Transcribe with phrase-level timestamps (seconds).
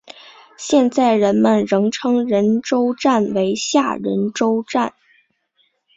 [0.57, 4.95] 现在人们仍称仁川站为下仁川站。